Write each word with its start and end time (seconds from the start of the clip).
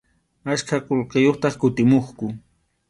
Achka 0.53 0.77
qullqiyuqtaq 0.87 1.55
kutimuqku. 1.61 2.25